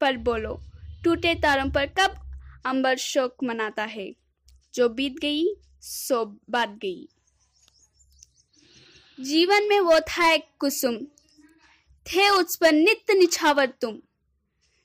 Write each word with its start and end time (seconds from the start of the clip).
पर 0.00 0.16
बोलो, 0.16 0.60
टूटे 1.04 1.34
तारों 1.34 1.70
पर 1.70 1.86
कब 1.86 2.20
अंबर 2.66 2.96
शोक 2.96 3.36
मनाता 3.44 3.84
है? 3.84 4.14
जो 4.74 4.88
बीत 4.88 5.12
गई, 5.12 5.56
सो 5.80 6.24
बात 6.50 6.68
गई। 6.68 7.08
जीवन 9.20 9.68
में 9.68 9.80
वो 9.80 10.00
था 10.00 10.32
एक 10.32 10.44
कुसुम। 10.58 10.96
थे 12.06 12.28
उस 12.28 12.56
पर 12.56 12.72
नित्य 12.72 13.14
निछावर 13.14 13.66
तुम। 13.66 13.98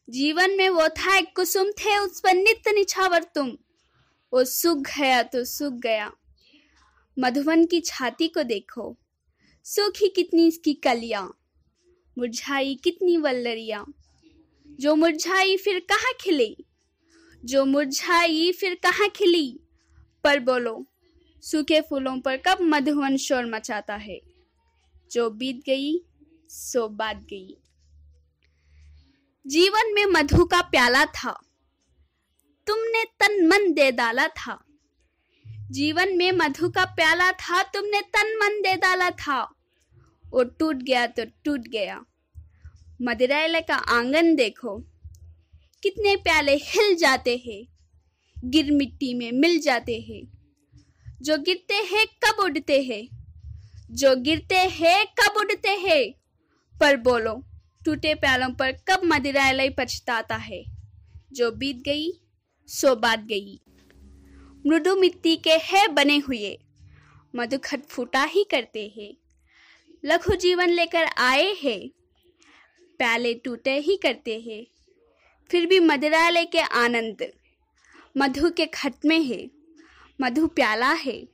जीवन 0.09 0.51
में 0.51 0.69
वो 0.69 0.89
था 0.89 1.17
एक 1.17 1.35
कुसुम, 1.35 1.71
थे 1.71 1.97
उस 1.97 2.19
पर 2.19 2.33
नित्य 2.33 2.71
निछावर 2.71 3.23
तुम। 3.23 3.57
वो 4.33 4.43
सूख 4.43 4.77
गया 4.77 5.23
तो 5.23 5.43
सूख 5.43 5.73
गया। 5.73 6.11
मधुवन 7.19 7.65
की 7.65 7.81
छाती 7.81 8.27
को 8.27 8.43
देखो। 8.43 8.97
सूखी 9.63 10.09
कितनी 10.09 10.47
इसकी 10.47 10.73
कलियाँ। 10.73 11.38
मुरझाई 12.19 12.75
कितनी 12.75 13.17
वल्लरिया। 13.17 13.85
जो 14.67 14.95
मुरझाई 14.95 15.57
फिर 15.57 15.79
कहाँ 15.79 16.13
खिली? 16.21 16.57
जो 17.45 17.65
मुरझाई 17.65 18.51
फिर 18.51 18.75
कहाँ 18.75 19.09
खिली? 19.09 19.59
पर 20.23 20.39
बोलो, 20.39 20.85
सूखे 21.41 21.81
फूलों 21.81 22.19
पर 22.19 22.37
कब 22.37 22.57
मधुवन 22.61 23.17
शोर 23.17 23.45
मचाता 23.45 23.95
है? 23.95 24.21
जो 25.11 25.29
बीत 25.29 25.55
गई, 25.65 26.05
सो 26.49 26.87
बात 26.87 27.17
गई। 27.17 27.57
जीवन 29.47 29.93
में 29.93 30.05
मधु 30.05 30.45
का 30.45 30.61
प्याला 30.61 31.05
था। 31.05 31.41
तुमने 32.67 33.03
तन 33.03 33.47
मन 33.47 33.73
दे 33.73 33.91
डाला 33.91 34.27
था। 34.27 34.65
जीवन 35.71 36.17
में 36.17 36.31
मधु 36.31 36.69
का 36.69 36.85
प्याला 36.85 37.31
था, 37.31 37.63
तुमने 37.63 38.01
तन 38.01 38.39
मन 38.43 38.61
दे 38.61 38.75
डाला 38.75 39.09
था। 39.09 39.55
वो 40.29 40.43
टूट 40.43 40.75
गया 40.75 41.07
तो 41.07 41.25
टूट 41.45 41.59
गया। 41.59 42.05
मदिरालय 43.01 43.61
का 43.61 43.75
आँगन 43.75 44.35
देखो। 44.35 44.79
कितने 45.83 46.15
प्याले 46.15 46.55
हिल 46.55 46.95
जाते 46.95 47.37
हैं, 47.37 47.67
गिर 48.45 48.71
मिट्टी 48.71 49.13
में 49.13 49.31
मिल 49.31 49.59
जाते 49.59 49.99
हैं। 49.99 50.37
जो 51.21 51.37
गिरते 51.37 51.73
हैं 51.73 52.07
कब 52.07 52.39
उड़ते 52.39 52.83
हैं, 52.83 53.07
जो 53.91 54.15
गिरते 54.15 54.55
हैं 54.55 55.05
कब 55.05 55.37
उड़ते 55.37 55.69
हैं। 55.69 56.13
पर 56.79 56.97
बोलो, 56.97 57.43
टूटे 57.85 58.15
प्यालों 58.15 58.49
पर 58.49 58.71
कब 58.71 59.01
मदिरालय 59.05 59.69
पछताता 59.69 60.35
है। 60.35 60.65
जो 61.31 61.51
बीत 61.51 61.77
गई, 61.77 62.11
सो 62.67 62.95
बात 62.95 63.19
गई। 63.19 63.59
मृदु 64.67 64.95
मिट्टी 64.95 65.35
के 65.35 65.53
है 65.53 65.87
बने 65.87 66.17
हुए 66.17 66.59
मधुखट 67.35 67.81
फूटा 67.83 68.23
ही 68.23 68.43
करते 68.43 68.93
हैं। 68.97 69.17
लघु 70.05 70.35
जीवन 70.35 70.69
लेकर 70.69 71.05
आए 71.17 71.55
हैं 71.63 71.89
प्याले 72.99 73.33
टूटे 73.33 73.79
ही 73.79 73.97
करते 73.97 74.39
हैं। 74.39 74.65
फिर 75.51 75.65
भी 75.65 75.79
मदिरालय 75.79 76.45
के 76.45 76.59
आनंद, 76.59 77.33
मधु 78.17 78.49
के 78.49 78.65
खट 78.65 78.93
में 79.05 79.23
है, 79.23 79.51
मधु 80.21 80.47
प्याला 80.47 80.91
है। 80.91 81.27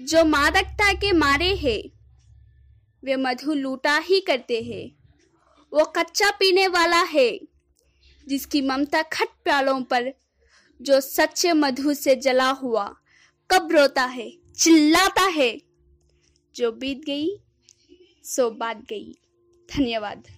जो 0.00 0.24
मादकता 0.24 0.92
के 0.92 1.12
मारे 1.12 1.54
है, 1.54 1.90
वे 3.04 3.16
मधु 3.16 3.54
लूटा 3.54 3.98
ही 3.98 4.20
करते 4.20 4.62
हैं। 4.62 4.90
वो 5.72 5.84
कच्चा 5.84 6.30
पीने 6.30 6.68
वाला 6.68 7.02
है, 7.02 7.40
जिसकी 8.28 8.62
ममता 8.62 9.02
खट 9.02 9.28
प्यालों 9.44 9.82
पर, 9.82 10.12
जो 10.82 11.00
सच्चे 11.00 11.52
मधु 11.52 11.94
से 11.94 12.16
जला 12.16 12.50
हुआ, 12.50 12.94
कब 13.50 13.72
रोता 13.72 14.04
है, 14.04 14.32
चिल्लाता 14.58 15.22
है। 15.22 15.60
जो 16.56 16.72
बीत 16.72 16.98
गई, 16.98 17.36
सो 18.24 18.50
बात 18.50 18.76
गई। 18.76 19.18
धन्यवाद। 19.68 20.28